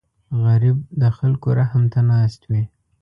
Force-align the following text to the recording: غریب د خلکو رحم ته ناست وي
غریب 0.43 0.77
د 1.01 1.03
خلکو 1.17 1.47
رحم 1.59 1.83
ته 1.93 1.99
ناست 2.11 2.41
وي 2.49 2.63